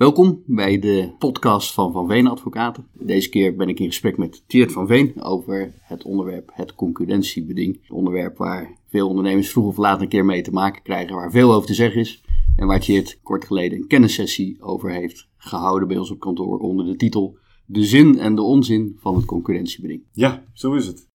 [0.00, 2.86] Welkom bij de podcast van Van Veen Advocaten.
[2.92, 7.74] Deze keer ben ik in gesprek met Tjeerd van Veen over het onderwerp het concurrentiebeding.
[7.74, 11.30] Een onderwerp waar veel ondernemers vroeg of laat een keer mee te maken krijgen, waar
[11.30, 12.22] veel over te zeggen is.
[12.56, 16.86] En waar Tjeerd kort geleden een kennissessie over heeft gehouden bij ons op kantoor onder
[16.86, 17.36] de titel
[17.66, 20.02] De zin en de onzin van het concurrentiebeding.
[20.12, 21.08] Ja, zo is het.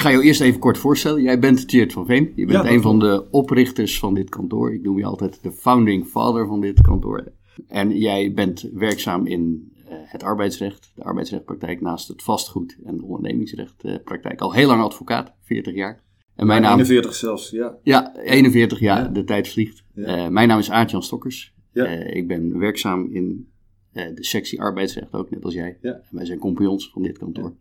[0.00, 1.22] Ik ga jou eerst even kort voorstellen.
[1.22, 2.32] Jij bent Tjeerd van Veen.
[2.36, 4.72] Je bent Ja, een van de oprichters van dit kantoor.
[4.72, 7.32] Ik noem je altijd de founding father van dit kantoor.
[7.68, 13.02] En jij bent werkzaam in eh, het arbeidsrecht, de arbeidsrechtpraktijk, naast het vastgoed en de
[13.02, 14.40] ondernemingsrechtpraktijk.
[14.40, 16.02] Al heel lang advocaat, 40 jaar.
[16.36, 17.76] En mijn naam, 41 zelfs, ja.
[17.82, 19.08] ja, 41 jaar, Ja.
[19.08, 19.84] de tijd vliegt.
[19.94, 20.04] Ja.
[20.04, 21.54] Eh, mijn naam is Aart-Jan Stokkers.
[21.72, 23.48] Eh, ik ben werkzaam in
[23.92, 25.78] de sectie arbeidsrecht, ook net als jij.
[25.80, 25.92] Ja.
[25.92, 27.52] En wij zijn compagnons van dit kantoor.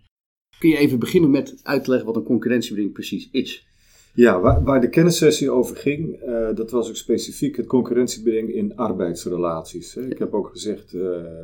[0.59, 3.67] Kun je even beginnen met uit te leggen wat een concurrentiebeding precies is?
[4.13, 8.75] Ja, waar, waar de kennissessie over ging, eh, dat was ook specifiek het concurrentiebeding in
[8.75, 9.93] arbeidsrelaties.
[9.93, 10.01] Hè.
[10.01, 11.01] Ik heb ook gezegd, eh,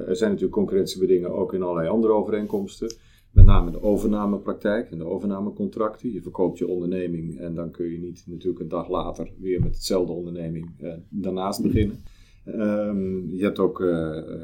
[0.07, 2.93] er zijn natuurlijk concurrentiebedingen ook in allerlei andere overeenkomsten.
[3.31, 6.11] Met name de overnamepraktijk en de overnamecontracten.
[6.11, 9.75] Je verkoopt je onderneming en dan kun je niet natuurlijk een dag later weer met
[9.75, 12.03] hetzelfde onderneming eh, daarnaast beginnen.
[12.45, 13.83] Ehm, je hebt ook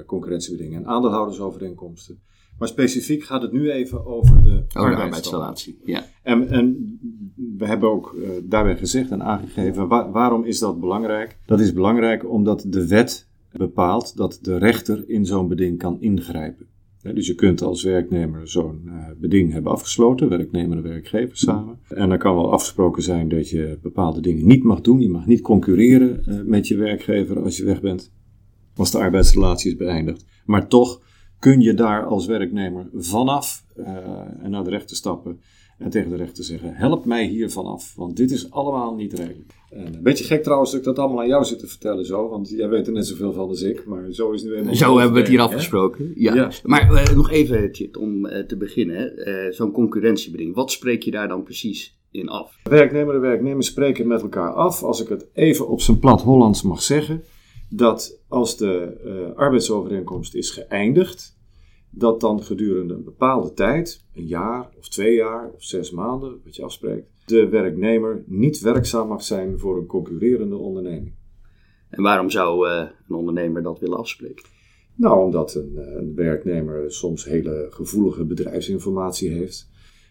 [0.06, 2.22] concurrentiebedingen en aandeelhoudersovereenkomsten.
[2.62, 5.78] Maar specifiek gaat het nu even over de Oh, de arbeidsrelatie.
[5.86, 6.06] Ja.
[6.24, 7.00] En, en
[7.58, 11.38] we hebben ook eh, daarbij gezegd en aangegeven, wa- waarom is dat belangrijk?
[11.46, 16.66] Dat is belangrijk omdat de wet bepaalt dat de rechter in zo'n beding kan ingrijpen.
[17.14, 21.80] Dus je kunt als werknemer zo'n eh, beding hebben afgesloten, werknemer en werkgever samen.
[21.88, 25.02] En dan kan wel afgesproken zijn dat je bepaalde dingen niet mag doen.
[25.02, 28.12] Je mag niet concurreren eh, met je werkgever als je weg bent,
[28.76, 30.26] als de arbeidsrelatie is beëindigd.
[30.46, 31.02] Maar toch
[31.42, 33.86] kun je daar als werknemer vanaf eh,
[34.44, 35.40] en naar de rechter stappen
[35.78, 39.54] en tegen de rechter zeggen: Help mij hier vanaf, want dit is allemaal niet redelijk.
[39.70, 42.30] En een beetje gek trouwens dat ik dat allemaal aan jou zit te vertellen, zo,
[42.30, 44.76] want jij weet er net zoveel van als ik, maar zo is het nu eenmaal.
[44.76, 45.46] Zo hebben we het hier hè?
[45.46, 46.12] afgesproken.
[46.16, 46.34] Ja.
[46.34, 46.52] Ja.
[46.64, 48.96] Maar eh, nog even, om eh, te beginnen.
[48.96, 49.06] hè.
[49.08, 52.60] Eh, Zo'n concurrentiebeding, wat spreek je daar dan precies in af?
[52.64, 56.62] Werknemer en werknemer spreken met elkaar af, als ik het even op zijn plat Hollands
[56.62, 57.24] mag zeggen,
[57.74, 61.40] dat als de eh, arbeidsovereenkomst is geëindigd,
[61.90, 66.56] dat dan gedurende een bepaalde tijd, een jaar of twee jaar of zes maanden, wat
[66.56, 71.14] je afspreekt, de werknemer niet werkzaam mag zijn voor een concurrerende onderneming.
[71.90, 74.46] En waarom zou eh, een ondernemer dat willen afspreken?
[74.96, 79.70] Nou, omdat een, eh, een werknemer soms hele gevoelige bedrijfsinformatie heeft,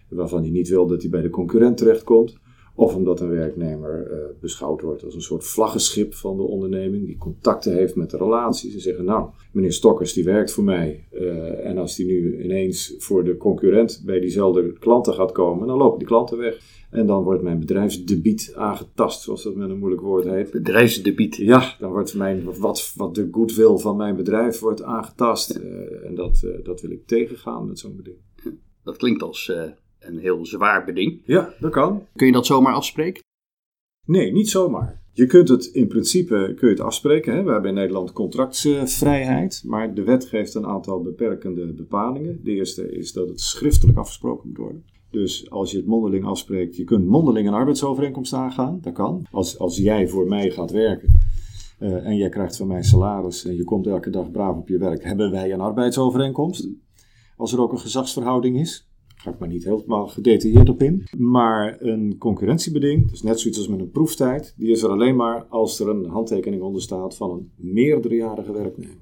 [0.08, 2.38] waarvan hij niet wil dat hij bij de concurrent terechtkomt.
[2.74, 7.18] Of omdat een werknemer eh, beschouwd wordt als een soort vlaggenschip van de onderneming, die
[7.18, 8.74] contacten heeft met de relaties.
[8.74, 11.06] En zeggen, nou, meneer Stokkers die werkt voor mij.
[11.10, 15.78] eh, en als die nu ineens voor de concurrent bij diezelfde klanten gaat komen, dan
[15.78, 16.60] lopen die klanten weg.
[16.90, 20.50] En dan wordt mijn bedrijfsdebiet aangetast, zoals dat met een moeilijk woord heet.
[20.50, 21.36] Bedrijfsdebiet.
[21.36, 25.50] Ja, dan wordt mijn, wat, wat de goodwill van mijn bedrijf wordt aangetast.
[25.50, 28.16] Eh, en dat, dat wil ik tegengaan met zo'n beding.
[28.84, 29.52] Dat klinkt als
[30.00, 31.20] een heel zwaar beding.
[31.24, 32.06] Ja, dat kan.
[32.16, 33.22] Kun je dat zomaar afspreken?
[34.06, 35.00] Nee, niet zomaar.
[35.12, 37.34] Je kunt het in principe kun je het afspreken.
[37.34, 37.42] Hè?
[37.42, 39.62] We hebben in Nederland contractsvrijheid.
[39.66, 42.40] Maar de wet geeft een aantal beperkende bepalingen.
[42.44, 44.84] De eerste is dat het schriftelijk afgesproken moet worden.
[45.10, 48.78] Dus als je het mondeling afspreekt, je kunt mondeling een arbeidsovereenkomst aangaan.
[48.80, 49.26] Dat kan.
[49.30, 51.12] Als, als jij voor mij gaat werken
[51.78, 54.78] eh, en jij krijgt van mij salaris en je komt elke dag braaf op je
[54.78, 56.68] werk, hebben wij een arbeidsovereenkomst.
[57.36, 58.89] Als er ook een gezagsverhouding is.
[59.22, 61.04] Ga ik maar niet helemaal gedetailleerd op in.
[61.18, 65.44] Maar een concurrentiebeding, dus net zoiets als met een proeftijd, die is er alleen maar
[65.48, 68.94] als er een handtekening onder staat van een meerderjarige werknemer.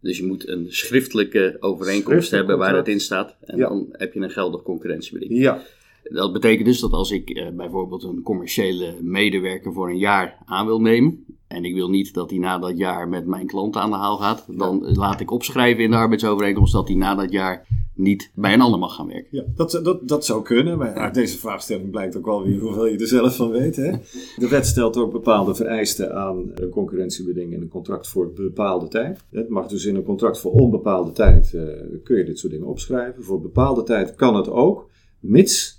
[0.00, 2.88] Dus je moet een schriftelijke overeenkomst hebben waar contract.
[2.88, 3.36] in staat.
[3.40, 3.68] En Ja.
[3.68, 5.40] dan heb je een geldig concurrentiebeding.
[5.40, 5.62] Ja,
[6.02, 10.66] Dat betekent dus dat als ik eh, bijvoorbeeld een commerciële medewerker voor een jaar aan
[10.66, 11.24] wil nemen.
[11.46, 14.16] En ik wil niet dat hij na dat jaar met mijn klant aan de haal
[14.16, 14.44] gaat.
[14.58, 17.66] Dan laat ik opschrijven in de arbeidsovereenkomst dat hij na dat jaar
[17.96, 19.28] niet bij een ander mag gaan werken.
[19.30, 20.78] ja dat, dat, dat zou kunnen.
[20.78, 23.76] Maar uit deze vraagstelling blijkt ook wel weer hoeveel je er zelf van weet.
[23.76, 23.90] Hè?
[24.42, 29.24] De wet stelt ook bepaalde vereisten aan concurrentiebeding in een contract voor bepaalde tijd.
[29.30, 31.62] Het mag dus in een contract voor onbepaalde tijd, eh,
[32.02, 33.24] kun je dit soort dingen opschrijven.
[33.24, 35.75] Voor bepaalde tijd kan het ook, mits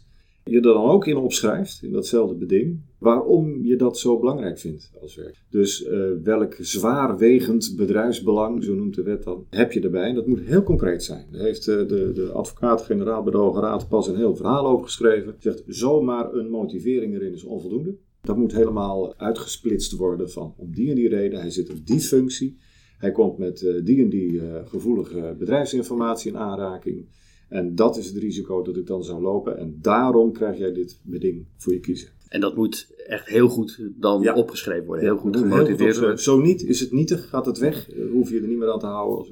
[0.49, 4.91] je er dan ook in opschrijft, in datzelfde beding, waarom je dat zo belangrijk vindt
[5.01, 5.43] als werk.
[5.49, 10.13] Dus eh, welk zwaarwegend bedrijfsbelang, zo noemt de wet dan, heb je erbij.
[10.13, 11.25] Dat moet heel concreet zijn.
[11.31, 15.35] Daar heeft eh, de, de advocaat-generaal bij Raad pas een heel verhaal over geschreven.
[15.39, 17.95] Zegt zomaar een motivering erin is onvoldoende.
[18.21, 21.39] Dat moet helemaal uitgesplitst worden van om die en die reden.
[21.39, 22.57] Hij zit op die functie.
[22.97, 27.05] Hij komt met eh, die en die gevoelige bedrijfsinformatie in aanraking.
[27.47, 29.57] En dat is het risico dat ik dan zou lopen.
[29.57, 32.09] En daarom krijg jij dit beding voor je kiezen.
[32.29, 34.33] En dat moet echt heel goed dan Ja.
[34.33, 35.05] opgeschreven worden.
[35.05, 36.19] Heel goed gemotiveerd worden.
[36.19, 37.89] Zo niet, is het nietig, gaat het weg.
[37.89, 39.29] eh, Hoef je er niet meer aan te houden als.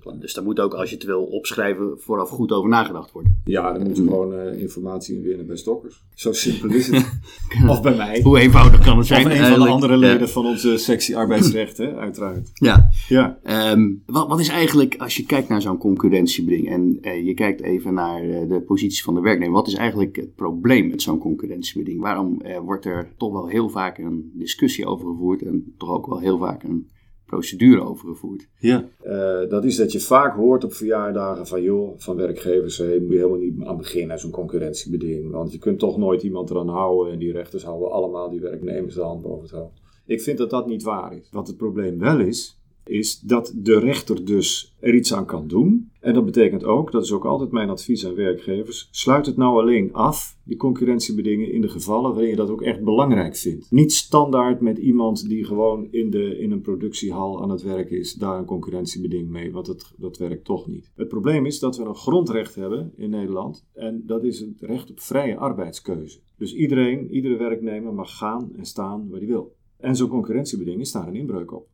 [0.00, 0.18] Klaar.
[0.20, 3.40] Dus daar moet ook, als je het wil opschrijven, vooraf goed over nagedacht worden.
[3.44, 6.02] Ja, dan moet je gewoon eh, informatie inwinnen bij stokkers.
[6.14, 7.06] Zo simpel is het.
[7.68, 8.20] of bij mij.
[8.22, 9.30] Hoe eenvoudig kan het Of zijn?
[9.30, 9.98] een van de andere Ja.
[9.98, 12.50] leden van onze sectie arbeidsrecht, hè, uiteraard.
[12.54, 12.88] Ja.
[13.08, 13.38] Ja.
[13.42, 17.60] Ehm, wat, wat is eigenlijk, als je kijkt naar zo'n concurrentiebeding en eh, je kijkt
[17.62, 21.18] even naar eh, de posities van de werknemer, wat is eigenlijk het probleem met zo'n
[21.18, 22.00] concurrentiebeding?
[22.00, 26.06] Waarom eh, wordt er toch wel heel vaak een discussie over gevoerd en toch ook
[26.06, 26.90] wel heel vaak een
[27.26, 28.48] procedure over gevoerd?
[28.58, 28.88] Ja.
[29.00, 33.10] Eh, dat is dat je vaak hoort op verjaardagen van joh, van werkgevers, hé, moet
[33.10, 35.30] je helemaal niet aan beginnen, zo'n concurrentiebeding.
[35.30, 38.94] Want je kunt toch nooit iemand eraan houden en die rechters houden allemaal die werknemers
[38.94, 39.82] de hand boven het hoofd.
[40.06, 41.28] Ik vind dat dat niet waar is.
[41.30, 45.90] Wat het probleem wel is, is dat de rechter dus er iets aan kan doen.
[46.00, 49.60] En dat betekent ook, dat is ook altijd mijn advies aan werkgevers, sluit het nou
[49.60, 53.70] alleen af, die concurrentiebedingen, in de gevallen waarin je dat ook echt belangrijk vindt.
[53.70, 58.14] Niet standaard met iemand die gewoon in, de, in een productiehal aan het werk is,
[58.14, 60.90] daar een concurrentiebeding mee, want het, dat werkt toch niet.
[60.94, 64.90] Het probleem is dat we een grondrecht hebben in Nederland en dat is het recht
[64.90, 66.18] op vrije arbeidskeuze.
[66.36, 69.54] Dus iedereen, iedere werknemer mag gaan en staan waar hij wil.
[69.76, 71.68] En zo'n concurrentiebeding is daar een inbreuk op.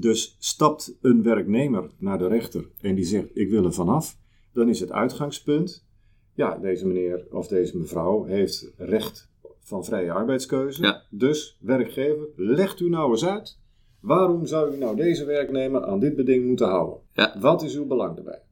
[0.00, 4.16] Dus stapt een werknemer naar de rechter en die zegt: Ik wil er vanaf,
[4.52, 5.86] dan is het uitgangspunt.
[6.34, 9.30] Ja, deze meneer of deze mevrouw heeft recht
[9.60, 10.82] van vrije arbeidskeuze.
[10.82, 11.02] Ja.
[11.10, 13.60] Dus werkgever, legt u nou eens uit.
[14.00, 16.98] Waarom zou u nou deze werknemer aan dit beding moeten houden?
[17.12, 17.36] Ja.
[17.40, 18.42] Wat is uw belang daarbij?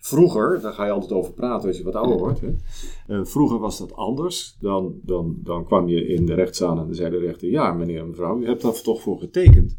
[0.00, 2.40] Vroeger, daar ga je altijd over praten als je wat ouder wordt.
[2.40, 2.54] Hè?
[3.06, 4.56] Eh, vroeger was dat anders.
[4.60, 8.00] Dan, dan, dan kwam je in de rechtszaal en dan zei de rechter: Ja, meneer
[8.00, 9.78] en mevrouw, u hebt daar toch voor getekend.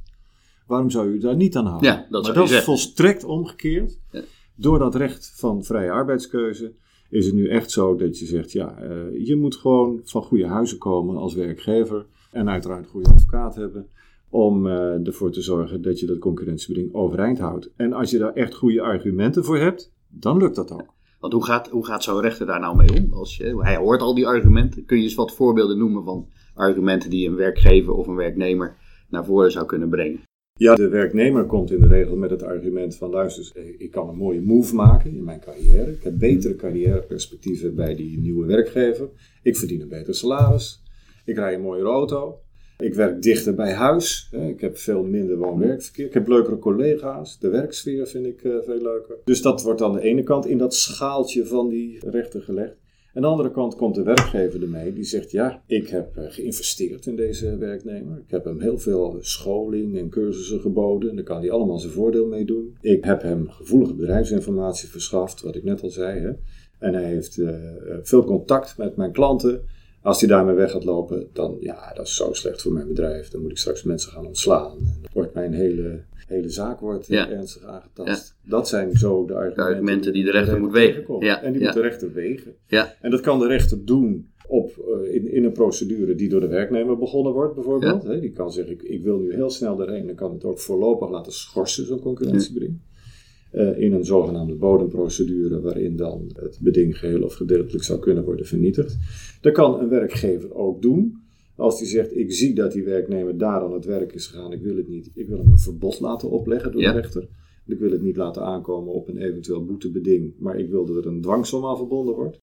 [0.70, 1.90] Waarom zou u daar niet aan houden?
[1.90, 3.98] Ja, dat maar dat is volstrekt omgekeerd.
[4.12, 4.22] Ja.
[4.56, 6.74] Door dat recht van vrije arbeidskeuze
[7.10, 10.48] is het nu echt zo dat je zegt: Ja, eh, je moet gewoon van goede
[10.48, 12.06] huizen komen als werkgever.
[12.32, 13.88] En uiteraard een goede advocaat hebben.
[14.30, 17.70] Om eh, ervoor te zorgen dat je dat concurrentiebeding overeind houdt.
[17.76, 20.94] En als je daar echt goede argumenten voor hebt, dan lukt dat ook.
[21.20, 23.14] Want hoe gaat, hoe gaat zo'n rechter daar nou mee om?
[23.14, 24.86] Als je, hij hoort al die argumenten.
[24.86, 28.78] Kun je eens wat voorbeelden noemen van argumenten die een werkgever of een werknemer
[29.10, 30.28] naar voren zou kunnen brengen?
[30.60, 34.10] Ja, de werknemer komt in de regel met het argument van luister, eens, ik kan
[34.10, 35.92] een mooie move maken in mijn carrière.
[35.92, 39.10] Ik heb betere carrièreperspectieven bij die nieuwe werkgever.
[39.44, 40.84] Ik verdien een beter salaris.
[41.26, 42.42] Ik rij een mooiere auto.
[42.78, 44.30] Ik werk dichter bij huis.
[44.32, 46.06] Ik heb veel minder woon-werkverkeer.
[46.06, 47.40] Ik heb leukere collega's.
[47.40, 49.18] De werksfeer vind ik eh, veel leuker.
[49.24, 52.76] Dus dat wordt aan de ene kant in dat schaaltje van die rechter gelegd.
[53.14, 57.06] Aan de andere kant komt de werkgever ermee die zegt: Ja, ik heb eh, geïnvesteerd
[57.06, 58.18] in deze werknemer.
[58.18, 61.10] Ik heb hem heel veel scholing en cursussen geboden.
[61.10, 62.78] En daar kan hij allemaal zijn voordeel mee doen.
[62.82, 66.20] Ik heb hem gevoelige bedrijfsinformatie verschaft, wat ik net al zei.
[66.20, 66.32] Hè.
[66.80, 69.62] En hij heeft eh, eh, veel contact met mijn klanten.
[70.02, 73.30] Als hij daarmee weg gaat lopen, dan ja, dat is zo slecht voor mijn bedrijf.
[73.30, 74.78] Dan moet ik straks mensen gaan ontslaan.
[75.02, 77.30] Dan wordt mijn hele, hele zaak wordt, Ja.
[77.30, 78.38] ernstig aangetast.
[78.46, 81.06] Dat zijn zo de argumenten, argumenten die de rechter moet wegen.
[81.20, 82.56] Ja, En die moet de rechter wegen.
[82.68, 86.40] Ja, En dat kan de rechter doen op, eh, in, in een procedure die door
[86.40, 88.22] de werknemer begonnen wordt, bijvoorbeeld.
[88.22, 90.06] Die kan zeggen: ik, ik wil nu heel snel erheen.
[90.06, 92.80] Dan kan het ook voorlopig laten schorsen, zo'n concurrentiebeding.
[93.52, 98.46] Eh, in een zogenaamde bodemprocedure, waarin dan het beding geheel of gedeeltelijk zou kunnen worden
[98.46, 98.98] vernietigd.
[99.42, 101.22] Dat kan een werkgever ook doen.
[101.60, 104.62] Als die zegt: Ik zie dat die werknemer daar aan het werk is gegaan, ik
[104.62, 105.12] wil het niet.
[105.14, 106.92] Ik wil hem een verbod laten opleggen door Ja.
[106.94, 107.28] de rechter.
[107.66, 111.08] Ik wil het niet laten aankomen op een eventueel boetebeding, maar ik wil dat er
[111.08, 112.38] een dwangsom aan verbonden wordt.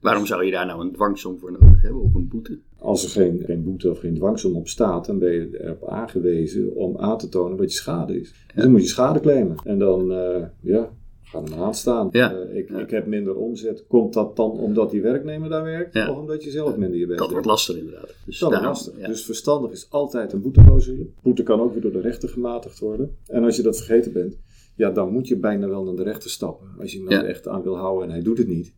[0.00, 2.60] waarom zou je daar nou een dwangsom voor nodig hebben of een boete?
[2.78, 6.74] Als er geen, geen boete of geen dwangsom op staat, dan ben je erop aangewezen
[6.76, 8.30] om aan te tonen wat je schade is.
[8.54, 9.56] Dus dan moet je schade claimen.
[9.64, 10.92] En dan, eh, ja,
[11.34, 12.08] ga er maar aan staan.
[12.10, 12.34] Ja.
[12.34, 12.78] Eh, ik, Ja.
[12.78, 13.84] ik heb minder omzet.
[13.88, 15.94] Komt dat dan omdat die werknemer daar werkt?
[15.94, 16.10] Ja.
[16.10, 18.14] Of omdat je zelf minder je best Dat wordt lastig inderdaad.
[18.26, 18.94] Dus Dat daarom, lastig.
[19.06, 21.06] Dus verstandig is altijd een boeteclausule.
[21.22, 23.16] Boete kan ook weer door de rechter gematigd worden.
[23.26, 24.36] En als je dat vergeten bent,
[24.76, 26.68] ja, dan moet je bijna wel naar de rechter stappen.
[26.80, 28.72] Als je hem echt aan wil houden en hij doet het niet.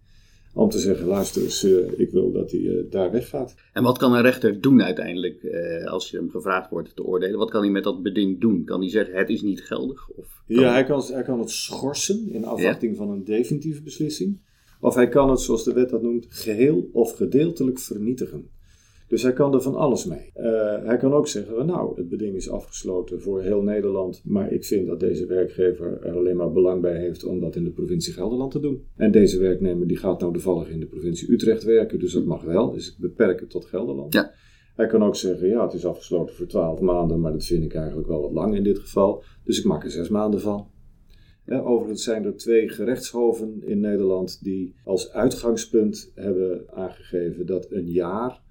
[0.57, 3.55] Om te zeggen, luister eens, eh, ik wil dat hij eh, daar weggaat.
[3.73, 7.39] En wat kan een rechter doen uiteindelijk eh, als je hem gevraagd wordt te oordelen?
[7.39, 8.65] Wat kan hij met dat beding doen?
[8.65, 10.09] Kan hij zeggen het is niet geldig?
[10.09, 14.41] Of kan Ja, hij kan, hij kan het schorsen in afwachting van een definitieve beslissing.
[14.81, 18.51] Of hij kan het, zoals de wet dat noemt, geheel of gedeeltelijk vernietigen.
[19.09, 20.31] Dus hij kan er van alles mee.
[20.35, 24.65] Eh, hij kan ook zeggen, nou, het beding is afgesloten voor heel Nederland, maar ik
[24.65, 28.13] vind dat deze werkgever er alleen maar belang bij heeft om dat in de provincie
[28.13, 28.85] Gelderland te doen.
[28.97, 32.43] En deze werknemer die gaat nou toevallig in de provincie Utrecht werken, dus dat mag
[32.43, 32.71] wel.
[32.71, 34.13] Dus ik beperk het tot Gelderland.
[34.13, 34.33] Ja.
[34.77, 37.75] Hij kan ook zeggen, ja, het is afgesloten voor twaalf maanden, maar dat vind ik
[37.75, 39.23] eigenlijk wel wat lang in dit geval.
[39.45, 40.67] Dus ik maak er zes maanden van.
[41.49, 48.45] Overigens zijn er twee gerechtshoven in Nederland die als uitgangspunt hebben aangegeven dat een jaar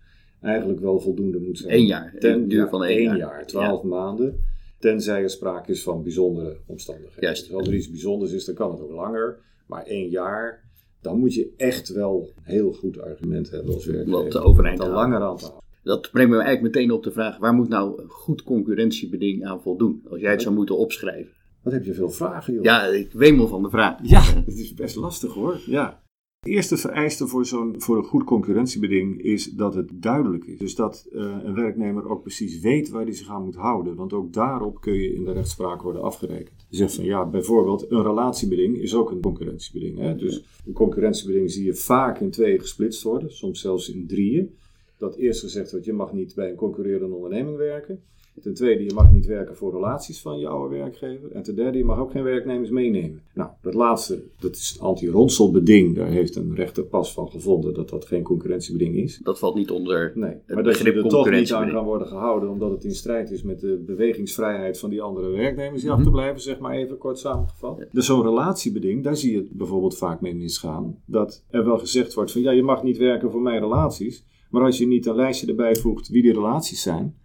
[0.46, 1.74] eigenlijk wel voldoende moet zijn.
[1.74, 2.16] Eén jaar.
[2.20, 3.46] Ten, duur ja, van één één jaar.
[3.46, 4.40] twaalf maanden.
[4.80, 7.24] Tenzij er sprake is van bijzondere omstandigheden.
[7.24, 7.46] Juist.
[7.46, 9.38] Dus als er iets bijzonders is, dan kan het ook langer.
[9.68, 10.64] Maar één jaar,
[11.02, 14.44] dan moet je echt wel een heel goed argument hebben als werkgever.
[14.44, 15.12] Overeind om er houden.
[15.12, 15.64] langer aan te houden.
[15.84, 19.62] Dat brengt me eigenlijk meteen op de vraag, waar moet nou een goed concurrentiebeding aan
[19.62, 20.06] voldoen?
[20.10, 21.34] Als jij het zou moeten opschrijven.
[21.62, 22.64] Wat heb je veel vragen, joh.
[22.64, 24.00] Ja, ik wemel van de vraag.
[24.04, 25.60] Ja, het is best lastig hoor.
[25.66, 26.04] Ja.
[26.46, 30.58] De eerste vereiste voor, zo'n, voor een goed concurrentiebeding is dat het duidelijk is.
[30.58, 33.96] Dus dat eh, een werknemer ook precies weet waar hij zich aan moet houden.
[33.96, 36.66] Want ook daarop kun je in de rechtspraak worden afgerekend.
[36.70, 39.98] Je zegt van ja, bijvoorbeeld een relatiebeding is ook een concurrentiebeding.
[39.98, 40.16] Hè?
[40.16, 44.56] Dus een concurrentiebeding zie je vaak in tweeën gesplitst worden, soms zelfs in drieën.
[44.98, 48.04] Dat eerst gezegd wordt, je mag niet bij een concurrerende onderneming werken.
[48.42, 51.32] Ten tweede, je mag niet werken voor relaties van je oude werkgever.
[51.32, 53.22] En ten derde, je mag ook geen werknemers meenemen.
[53.34, 55.96] Nou, dat laatste, dat is een anti-ronselbeding.
[55.96, 59.20] Daar heeft een rechter pas van gevonden dat dat geen concurrentiebeding is.
[59.24, 62.08] Dat valt niet onder Nee, het maar dat je er toch niet aan kan worden
[62.08, 65.96] gehouden omdat het in strijd is met de bewegingsvrijheid van die andere werknemers die af
[65.98, 66.06] Mhm.
[66.06, 67.86] te blijven, zeg maar even kort samengevat.
[67.92, 70.98] Dus zo'n relatiebeding, daar zie je het bijvoorbeeld vaak mee misgaan.
[71.06, 74.64] Dat er wel gezegd wordt van ja, je mag niet werken voor mijn relaties, maar
[74.64, 77.16] als je niet een lijstje erbij voegt wie die relaties zijn,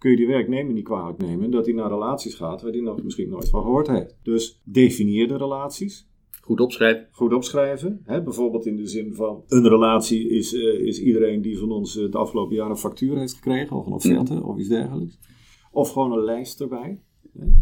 [0.00, 3.02] kun je die werknemer niet kwalijk nemen dat hij naar relaties gaat waar hij nog
[3.02, 4.16] misschien nooit van gehoord heeft.
[4.22, 6.08] Dus definieer de relaties.
[6.40, 7.08] Goed opschrijven.
[7.10, 8.00] Goed opschrijven.
[8.04, 8.22] Hè?
[8.22, 12.10] Bijvoorbeeld in de zin van een relatie is, eh, is iedereen die van ons eh,
[12.10, 15.18] de afgelopen jaren een factuur heeft gekregen, of een offerte of iets dergelijks.
[15.72, 17.00] Of gewoon een lijst erbij.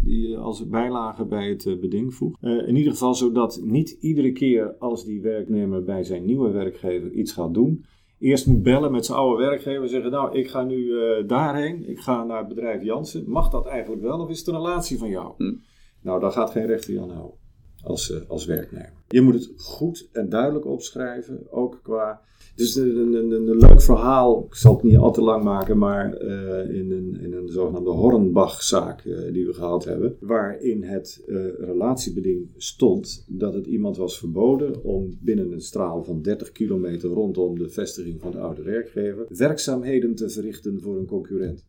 [0.04, 2.42] Die je als bijlage bij het eh, beding voegt.
[2.42, 7.12] Eh, in ieder geval zodat niet iedere keer als die werknemer bij zijn nieuwe werkgever
[7.12, 7.84] iets gaat doen,
[8.18, 11.88] eerst moet bellen met zijn oude werkgever en zeggen: Nou, ik ga nu eh, daarheen,
[11.88, 13.24] ik ga naar het bedrijf Jansen.
[13.26, 15.32] Mag dat eigenlijk wel of is het een relatie van jou?
[15.36, 15.54] Hm.
[16.02, 17.47] Nou, daar gaat geen rechter je aan houden
[17.82, 18.92] als, eh, als werknemer.
[19.08, 22.20] Je moet het goed en duidelijk opschrijven, ook qua.
[22.54, 26.12] Dus een, een, een, leuk verhaal, ik zal het niet al te lang maken, maar
[26.12, 31.22] eh, in, een, in een zogenaamde Hornbach-zaak eh, die we gehad hebben, waarin het
[31.58, 37.58] relatiebeding stond dat het iemand was verboden om binnen een straal van 30 kilometer rondom
[37.58, 41.66] de vestiging van de oude werkgever werkzaamheden te verrichten voor een concurrent.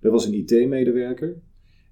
[0.00, 1.36] Er was een IT-medewerker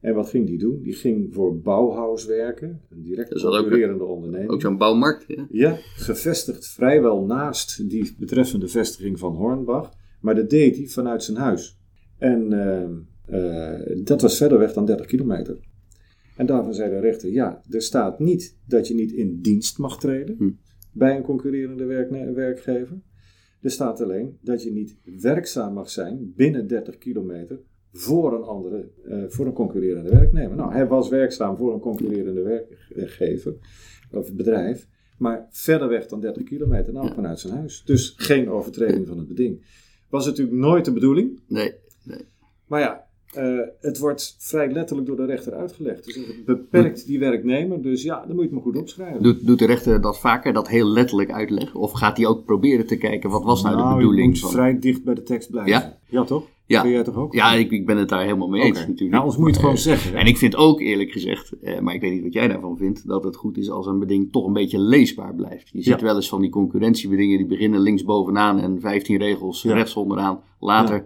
[0.06, 0.82] en wat ging die doen?
[0.82, 4.50] Die ging voor Bauhaus werken, een direct concurrerende onderneming.
[4.50, 5.25] Ook zo'n bouwmarkt.
[5.26, 5.46] Ja.
[5.50, 9.92] Ja, gevestigd vrijwel naast die betreffende vestiging van Hornbach.
[10.20, 11.78] Maar dat deed hij vanuit zijn huis.
[12.18, 15.58] En eh, eh, dat was verder weg dan 30 kilometer.
[16.36, 19.98] En daarvan zei de rechter, ja, er staat niet dat je niet in dienst mag
[19.98, 20.50] treden Hm.
[20.92, 21.84] bij een concurrerende
[22.34, 23.00] werkgever.
[23.60, 27.60] Er staat alleen dat je niet werkzaam mag zijn binnen 30 kilometer
[27.97, 30.57] voor een andere, eh, voor een concurrerende werknemer.
[30.57, 32.43] Nou, hij was werkzaam voor een concurrerende
[32.95, 33.55] werkgever
[34.12, 34.88] of bedrijf,
[35.19, 37.83] maar verder weg dan 30 kilometer, nou vanuit zijn huis.
[37.85, 39.65] Dus geen overtreding van het beding.
[40.09, 41.75] Was natuurlijk nooit de bedoeling, Nee.
[42.67, 43.05] maar ja,
[43.37, 46.05] eh, het wordt vrij letterlijk door de rechter uitgelegd.
[46.05, 49.23] Dus het beperkt die werknemer, dus ja, dan moet je het maar goed opschrijven.
[49.23, 51.81] Doet, doet de rechter dat vaker, dat heel letterlijk uitleggen?
[51.81, 54.28] Of gaat hij ook proberen te kijken, wat was nou, de je bedoeling?
[54.28, 54.50] moet van...
[54.50, 55.73] vrij dicht bij de tekst blijven.
[55.73, 55.99] Ja?
[56.09, 56.45] Ja, toch?
[56.66, 56.87] Ja.
[56.87, 57.35] Jij toch ook?
[57.35, 59.11] Ja, ik, ik ben het daar helemaal mee eens natuurlijk.
[59.11, 60.12] Nou, anders moet je het gewoon zeggen.
[60.12, 60.19] hè?
[60.19, 63.07] En ik vind ook eerlijk gezegd, eh, maar ik weet niet wat jij daarvan vindt,
[63.09, 65.69] dat het goed is als een beding toch een beetje leesbaar blijft.
[65.73, 69.75] Je ziet wel eens van die concurrentiebedingen die beginnen links bovenaan en 15 regels Ja.
[69.75, 70.40] rechts onderaan.
[70.61, 71.05] Later Ja.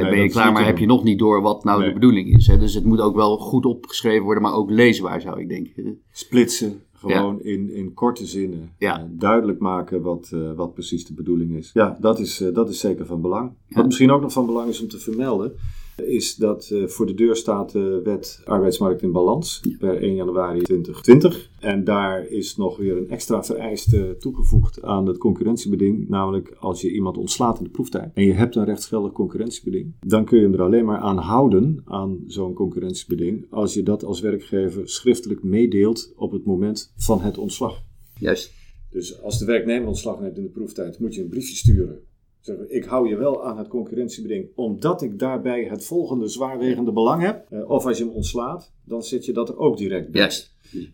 [0.00, 0.96] Nee, ben je klaar, maar heb je doen.
[0.96, 1.88] nog niet door wat nou Nee.
[1.88, 2.46] de bedoeling is.
[2.46, 2.58] Hè?
[2.58, 6.00] Dus het moet ook wel goed opgeschreven worden, maar ook leesbaar zou ik denken.
[6.10, 8.70] Splitsen, gewoon in, in korte zinnen.
[8.78, 8.98] Ja.
[8.98, 11.70] Eh, duidelijk maken wat, eh, wat precies de bedoeling is.
[11.72, 13.52] Ja, dat is, eh, dat is zeker van belang.
[13.68, 13.76] Ja.
[13.76, 15.52] Wat misschien ook nog van belang is om te vermelden,
[15.96, 20.62] is dat eh, voor de deur staat de wet arbeidsmarkt in balans per 1 januari
[20.62, 21.50] 2020.
[21.60, 26.08] En daar is nog weer een extra vereiste toegevoegd aan het concurrentiebeding.
[26.08, 30.24] Namelijk als je iemand ontslaat in de proeftijd en je hebt een rechtsgeldig concurrentiebeding, dan
[30.24, 34.20] kun je hem er alleen maar aan houden aan zo'n concurrentiebeding als je dat als
[34.20, 37.82] werkgever schriftelijk meedeelt op het moment van het ontslag.
[38.18, 38.52] Juist.
[38.90, 42.00] Dus als de werknemer ontslag neemt in de proeftijd, moet je een briefje sturen.
[42.68, 47.46] Ik hou je wel aan het concurrentiebeding, omdat ik daarbij het volgende zwaarwegende belang heb.
[47.50, 50.20] Eh, Of als je hem ontslaat, dan zet je dat er ook direct bij.
[50.20, 50.28] Ja,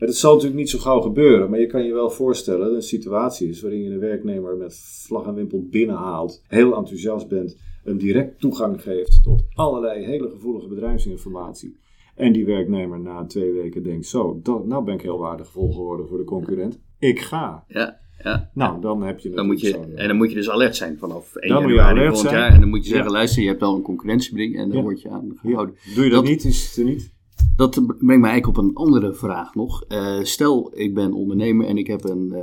[0.06, 2.82] Dat zal natuurlijk niet zo gauw gebeuren, maar je kan je wel voorstellen dat een
[2.82, 4.76] situatie is waarin je een werknemer met
[5.06, 10.68] vlag en wimpel binnenhaalt, heel enthousiast bent, hem direct toegang geeft tot allerlei hele gevoelige
[10.68, 11.76] bedrijfsinformatie.
[12.14, 16.08] En die werknemer na twee weken denkt, zo, dat, nou ben ik heel waardevol geworden
[16.08, 16.78] voor de concurrent.
[16.98, 17.64] Ik ga.
[17.68, 18.50] Ja, ja.
[18.54, 20.98] Nou, dan heb je Dan moet je, zo'n- en dan moet je dus alert zijn
[20.98, 22.52] vanaf 1 Dan januari volgend jaar.
[22.52, 23.12] En dan moet je zeggen, Ja.
[23.16, 24.82] luister, je hebt wel een concurrentiebeding en daar Ja.
[24.82, 25.74] word je aan gehouden.
[25.94, 27.16] Doe je dat, Dat- niet, is het er niet.
[27.56, 29.84] Dat brengt mij eigenlijk op een andere vraag nog.
[29.88, 32.38] Uh, stel, ik ben ondernemer en ik heb een, uh,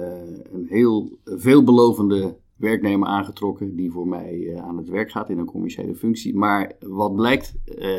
[0.53, 5.46] een heel veelbelovende werknemer aangetrokken die voor mij uh, aan het werk gaat in een
[5.46, 6.36] commerciële functie.
[6.36, 7.53] Maar wat blijkt,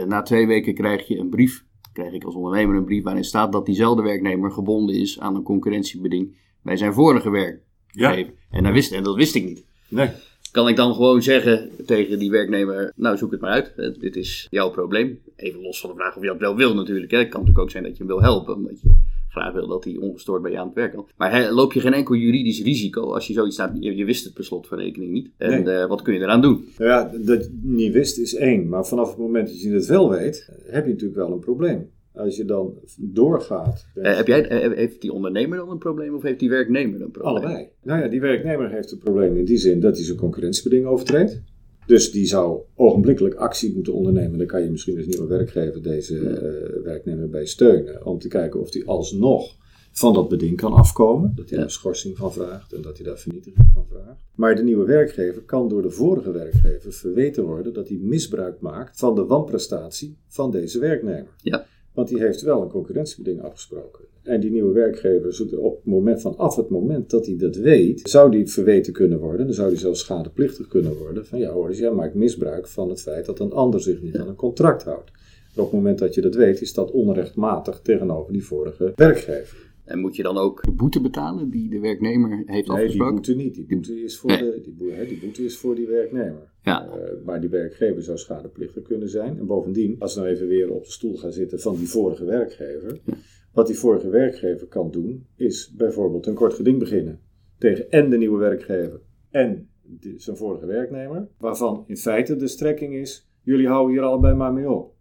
[0.07, 3.53] na twee weken krijg je een brief, krijg ik als ondernemer een brief waarin staat
[3.53, 7.65] dat diezelfde werknemer gebonden is aan een concurrentiebeding bij zijn vorige werkgever.
[7.97, 8.25] Ja.
[8.51, 9.65] En, dat wist, en dat wist ik niet.
[9.89, 10.09] Nee.
[10.53, 14.47] Kan ik dan gewoon zeggen tegen die werknemer, nou zoek het maar uit, dit is
[14.51, 15.21] jouw probleem.
[15.37, 17.11] Even los van de vraag of je dat wel wil natuurlijk.
[17.11, 17.19] Hè.
[17.19, 18.91] Het kan natuurlijk ook zijn dat je hem wil helpen, omdat je
[19.29, 21.07] graag wil dat hij ongestoord bij je aan het werk kan.
[21.17, 24.25] Maar he, loop je geen enkel juridisch risico als je zoiets staat, je, je wist
[24.25, 25.31] het per slot van rekening niet.
[25.37, 25.75] En nee.
[25.75, 26.69] uh, wat kun je eraan doen?
[26.79, 30.11] Ja, dat je niet wist is één, maar vanaf het moment dat je het wel
[30.11, 31.91] weet, heb je natuurlijk wel een probleem.
[32.17, 33.87] Als je dan doorgaat.
[33.95, 37.11] Uh, heb jij, uh, heeft die ondernemer dan een probleem of heeft die werknemer een
[37.11, 37.45] probleem?
[37.45, 37.69] Allebei.
[37.83, 41.43] Nou ja, die werknemer heeft een probleem in die zin dat hij zijn concurrentiebeding overtreedt.
[41.87, 44.39] Dus die zou ogenblikkelijk actie moeten ondernemen.
[44.39, 48.07] Dan kan je misschien als nieuwe werkgever deze uh, werknemer bij steunen.
[48.07, 49.57] Om te kijken of die alsnog
[49.93, 51.33] van dat beding kan afkomen.
[51.35, 54.21] Dat hij daar schorsing van vraagt en dat hij daar vernietiging van vraagt.
[54.35, 58.99] Maar de nieuwe werkgever kan door de vorige werkgever verweten worden dat hij misbruik maakt
[58.99, 61.35] van de wanprestatie van deze werknemer.
[61.43, 61.67] Ja.
[61.97, 64.05] Want die heeft wel een concurrentiebeding afgesproken.
[64.23, 68.01] En die nieuwe werkgever zoekt op het moment vanaf het moment dat hij dat weet,
[68.09, 69.47] zou die verweten kunnen worden.
[69.47, 71.27] Dan zou hij zelfs schadeplichtig kunnen worden.
[71.27, 74.17] Van ja hoor, dus jij maakt misbruik van het feit dat een ander zich niet
[74.17, 75.11] aan een contract houdt.
[75.55, 79.66] Op het moment dat je dat weet, is dat onrechtmatig tegenover die vorige werkgever.
[79.87, 82.87] En moet je dan ook de boete betalen die de werknemer heeft nee, afgesproken?
[82.87, 83.55] Nee, die boete niet.
[83.55, 86.53] Die boete is voor, de, die boete, die boete is voor die werknemer.
[86.63, 86.87] Ja.
[86.87, 89.39] Uh, maar die werkgever zou schadeplichtig kunnen zijn.
[89.39, 92.25] En bovendien, als we nou even weer op de stoel gaan zitten van die vorige
[92.25, 93.01] werkgever.
[93.05, 93.15] Ja.
[93.53, 97.21] Wat die vorige werkgever kan doen, is bijvoorbeeld een kort geding beginnen.
[97.59, 99.01] Tegen en de nieuwe werkgever
[99.31, 101.29] en de, zijn vorige werknemer.
[101.39, 104.95] Waarvan in feite de strekking is, jullie houden hier allebei maar mee op.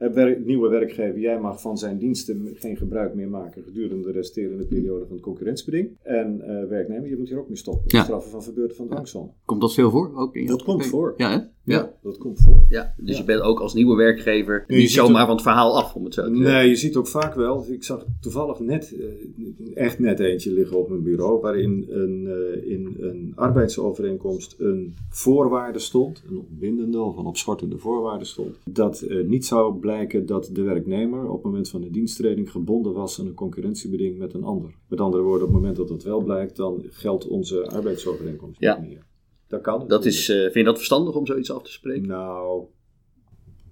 [0.00, 4.12] Het werk, nieuwe werkgever, jij mag van zijn diensten geen gebruik meer maken gedurende de
[4.12, 5.98] resterende periode van het concurrentiebeding.
[6.02, 7.84] En uh, werknemer, je moet hier ook mee stoppen.
[7.86, 8.02] Ja.
[8.02, 9.34] Straffen van verbeurten van dwangsom.
[9.44, 10.10] Komt dat veel voor?
[10.14, 11.14] Ook in Dat komt voor.
[11.16, 11.38] Ja, hè?
[11.64, 12.62] Ja, dat komt voor.
[12.68, 15.76] Ja, dus je bent ook als nieuwe werkgever Nee, niet zomaar ook- van het verhaal
[15.76, 16.52] af, om het zo te zeggen.
[16.54, 17.64] Nee, je ziet ook vaak wel.
[17.68, 21.40] Ik zag toevallig net, eh, echt net eentje liggen op mijn bureau.
[21.40, 26.22] Waarin een, eh, in een arbeidsovereenkomst een voorwaarde stond.
[26.30, 28.56] Een ontbindende of een opschortende voorwaarde stond.
[28.64, 32.92] Dat eh, niet zou blijken dat de werknemer op het moment van de diensttreding gebonden
[32.92, 34.70] was aan een concurrentiebeding met een ander.
[34.88, 38.78] Met andere woorden, op het moment dat dat wel blijkt, dan geldt onze arbeidsovereenkomst Ja.
[38.80, 39.08] niet meer.
[39.50, 39.88] Dat kan.
[39.88, 42.08] Dat is, eh, vind je dat verstandig om zoiets af te spreken?
[42.08, 42.64] Nou,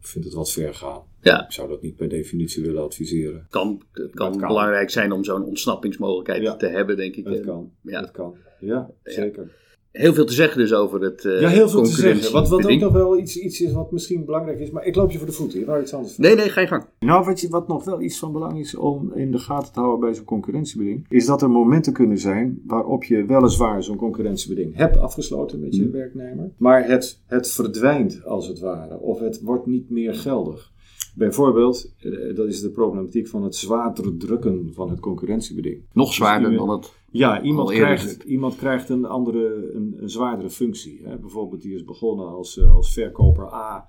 [0.00, 1.02] ik vind het wat ver gaan.
[1.20, 1.44] Ja.
[1.44, 3.46] Ik zou dat niet per definitie willen adviseren.
[3.50, 6.56] Kan, het kan, belangrijk zijn om zo'n ontsnappingsmogelijkheid Ja.
[6.56, 7.24] te hebben, denk ik.
[7.24, 7.72] Het Eh, kan.
[7.82, 8.00] Ja.
[8.00, 8.36] Het kan.
[8.60, 9.56] Ja, zeker.
[9.98, 12.32] Heel veel te zeggen dus over het eh Ja, heel veel te zeggen.
[12.32, 14.70] Wat, wat ook nog wel iets, iets is wat misschien belangrijk is.
[14.70, 15.58] Maar ik loop je voor de voeten.
[15.58, 16.84] Je wou iets anders Nee, nee, ga je gang.
[16.98, 19.80] Nou, wat, je, wat nog wel iets van belang is om in de gaten te
[19.80, 24.76] houden bij zo'n concurrentiebeding, is dat er momenten kunnen zijn waarop je weliswaar zo'n concurrentiebeding
[24.76, 25.92] hebt afgesloten met je Mhm.
[25.92, 30.72] werknemer, maar het, het verdwijnt als het ware, of het wordt niet meer geldig.
[31.18, 35.82] Bijvoorbeeld, eh, dat is de problematiek van het zwaardere drukken van het concurrentiebeding.
[35.92, 36.92] Nog zwaarder Dus dan het...
[37.10, 41.00] Ja, iemand krijgt, iemand krijgt een andere, een, een zwaardere functie.
[41.04, 41.16] Hè.
[41.16, 43.88] Bijvoorbeeld, die is begonnen als, eh, als verkoper A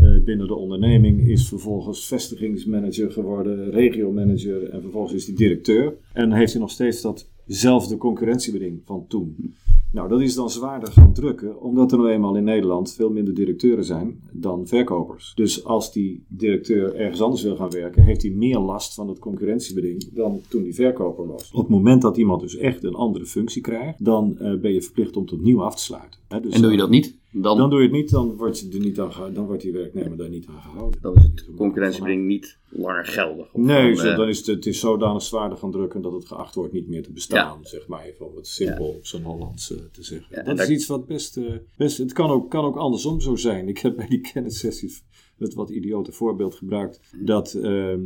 [0.00, 5.96] eh, binnen de onderneming, is vervolgens vestigingsmanager geworden, regiomanager en vervolgens is hij directeur.
[6.12, 9.54] En heeft hij nog steeds datzelfde concurrentiebeding van toen.
[9.92, 13.34] Nou, dat is dan zwaarder gaan drukken, omdat er nou eenmaal in Nederland veel minder
[13.34, 15.32] directeuren zijn dan verkopers.
[15.34, 19.18] Dus als die directeur ergens anders wil gaan werken, heeft hij meer last van het
[19.18, 21.50] concurrentiebeding dan toen hij verkoper was.
[21.52, 24.82] Op het moment dat iemand dus echt een andere functie krijgt, dan eh, ben je
[24.82, 26.20] verplicht om het opnieuw af te sluiten.
[26.42, 28.68] Dus En doe je dat niet, dan, Dan doe je het niet, dan wordt, je
[28.68, 31.00] er niet aan dan wordt die werknemer daar niet aan gehouden.
[31.02, 33.54] dan is het concurrentiebeding niet langer geldig.
[33.54, 36.26] Nee, dan, zo, eh, dan is het, het is zodanig zwaarder gaan drukken dat het
[36.26, 39.72] geacht wordt niet meer te bestaan, zeg maar even om het simpel op zo'n Hollands
[39.72, 40.44] eh, te zeggen.
[40.44, 43.36] Dat daar- is iets wat best, eh, best het kan ook, kan ook andersom zo
[43.36, 43.68] zijn.
[43.68, 45.02] Ik heb bij die kennissessies
[45.38, 47.58] het wat idiote voorbeeld gebruikt, dat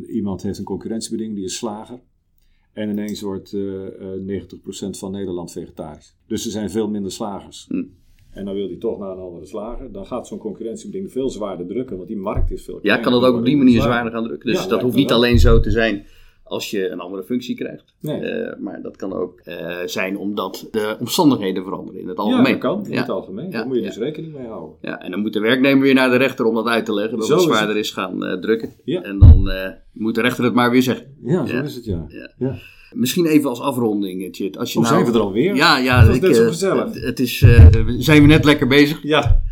[0.08, 2.00] iemand heeft een concurrentiebeding, die is slager.
[2.72, 6.16] En ineens wordt eh, eh, 90% van Nederland vegetarisch.
[6.26, 7.66] Dus er zijn veel minder slagers.
[7.68, 7.84] Hm.
[8.32, 9.92] En dan wil hij toch naar een andere slager.
[9.92, 13.12] Dan gaat zo'n concurrentiebeding veel zwaarder drukken, want die markt is veel Ja, kleiner kan
[13.22, 13.86] het ook op die manier Zwaar.
[13.86, 14.50] zwaarder gaan drukken.
[14.52, 15.18] Dus Ja, dat hoeft niet wel.
[15.18, 16.06] alleen zo te zijn
[16.44, 17.94] als je een andere functie krijgt.
[18.00, 18.20] Nee.
[18.20, 22.52] Eh, maar dat kan ook eh, zijn omdat de omstandigheden veranderen in het Ja, algemeen.
[22.52, 23.00] dat kan, in Ja.
[23.00, 23.44] het algemeen.
[23.44, 23.86] Ja, Daar moet je ja.
[23.88, 24.76] dus rekening mee houden.
[24.80, 27.18] Ja, en dan moet de werknemer weer naar de rechter om dat uit te leggen.
[27.18, 28.70] Dat Zo het is zwaarder is, gaan eh, drukken.
[28.84, 29.02] Ja.
[29.02, 29.50] En dan
[29.92, 31.16] moet de rechter het maar weer zeggen.
[31.22, 31.62] Ja, zo Ja.
[31.62, 32.06] is het, ja.
[32.94, 34.58] Misschien even als afronding, Chit.
[34.58, 34.96] Als je Oh, nou...
[34.96, 35.54] zijn we er alweer?
[35.54, 36.04] Ja, ja.
[36.04, 36.84] Dat zo eh, gezellig.
[36.94, 39.02] het- Het is, eh, we- zijn we net lekker bezig.
[39.02, 39.42] Ja.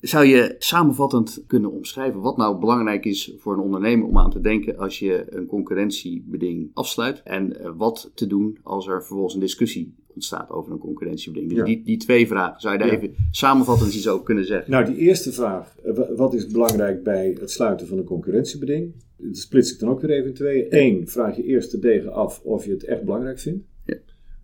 [0.00, 4.40] Zou je samenvattend kunnen omschrijven wat nou belangrijk is voor een ondernemer om aan te
[4.40, 7.22] denken als je een concurrentiebeding afsluit?
[7.24, 11.52] En eh, wat te doen als er vervolgens een discussie ontstaat over een concurrentiebeding?
[11.52, 14.70] Dus die, die twee vragen, zou je daar even samenvattend iets over kunnen zeggen?
[14.70, 18.92] Nou, die eerste vraag, eh, wa- wat is belangrijk bij het sluiten van een concurrentiebeding?
[19.16, 20.66] Dat splits ik dan ook weer even in tweeën.
[20.70, 23.64] Eén, vraag je eerst de degen af of je het echt belangrijk vindt.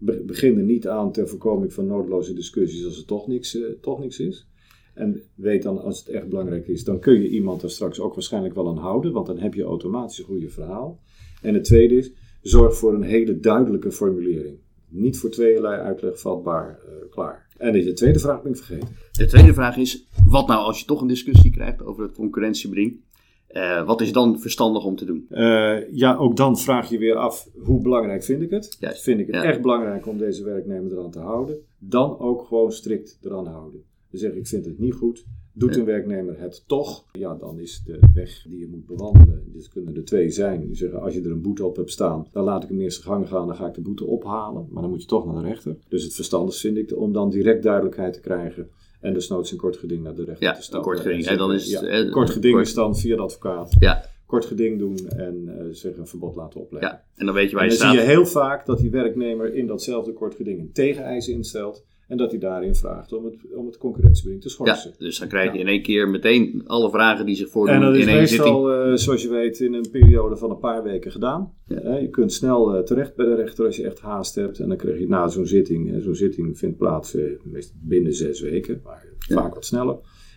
[0.01, 3.63] Be- begin er niet aan ter voorkoming van noodloze discussies als het toch niks, eh,
[3.81, 4.47] toch niks is.
[4.95, 8.15] En weet dan, als het echt belangrijk is, dan kun je iemand er straks ook
[8.15, 11.01] waarschijnlijk wel aan houden, want dan heb je automatisch een goede verhaal.
[11.43, 12.11] En het tweede is,
[12.43, 14.57] zorg voor een hele duidelijke formulering.
[14.89, 17.47] Niet voor tweeërlei uitleg vatbaar, eh, klaar.
[17.57, 18.89] En de tweede vraag ben ik vergeten.
[19.13, 23.01] De tweede vraag is, wat nou als je toch een discussie krijgt over het concurrentiebeding?
[23.49, 25.27] Eh, wat is dan verstandig om te doen?
[25.31, 28.77] Eh, ja, ook dan vraag je weer af, hoe belangrijk vind ik het?
[28.81, 29.43] Juist, Vind ik het ja.
[29.43, 31.57] echt belangrijk om deze werknemer eraan te houden?
[31.79, 33.83] Dan ook gewoon strikt eraan houden.
[34.11, 35.25] Zeg ik, vind het niet goed.
[35.53, 37.05] Doet een werknemer het toch?
[37.13, 39.43] Ja, dan is de weg die je moet bewandelen.
[39.53, 40.67] Dit kunnen er twee zijn.
[40.67, 43.03] Die zeggen, als je er een boete op hebt staan, dan laat ik hem eerst
[43.03, 44.67] zijn gang gaan, dan ga ik de boete ophalen.
[44.71, 45.77] Maar dan moet je toch naar de rechter.
[45.89, 48.69] Dus het verstandigst vind ik om dan direct duidelijkheid te krijgen.
[49.01, 50.91] En desnoods een kort geding naar de rechter Ja, te stappen.
[50.93, 53.77] kort geding, En hè, dan is ja, kort geding kort- is dan via de advocaat
[53.79, 56.91] Ja, kort geding doen en eh zeggen een verbod laten opleggen.
[56.91, 57.05] ja.
[57.17, 59.55] en dan weet je waar en je dan zie je heel vaak dat die werknemer
[59.55, 63.67] in datzelfde kort geding een tegeneis instelt en dat hij daarin vraagt om het, om
[63.67, 64.95] het concurrentiebeding te Ja, schorsen.
[64.99, 67.95] dus dan krijg je in één keer meteen alle vragen die zich voordoen En dat
[67.95, 68.55] is in één zitting.
[68.55, 71.53] meestal, eh, zoals je weet, in een periode van een paar weken gedaan.
[71.67, 71.95] Ja.
[71.97, 74.59] Je kunt snel eh, terecht bij de rechter als je echt haast hebt.
[74.59, 78.41] En dan krijg je na zo'n zitting, eh, zo'n zitting vindt plaats meestal binnen zes
[78.41, 79.97] weken, maar vaak wat sneller.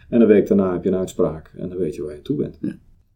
[0.10, 2.38] En een week daarna heb je een uitspraak en dan weet je waar je toe
[2.38, 2.60] bent.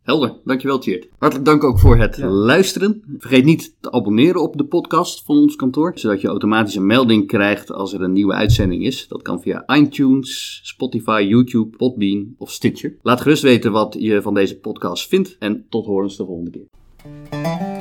[0.06, 1.08] Helder, dankjewel Tjeerd.
[1.18, 2.28] Hartelijk dank ook voor het Ja.
[2.28, 3.04] luisteren.
[3.18, 7.28] Vergeet niet te abonneren op de podcast van ons kantoor, zodat je automatisch een melding
[7.28, 9.08] krijgt als er een nieuwe uitzending is.
[9.08, 12.96] Dat kan via iTunes, Spotify, YouTube, Podbean of Stitcher.
[13.02, 17.74] Laat gerust weten wat je van deze podcast vindt en tot horens de volgende keer.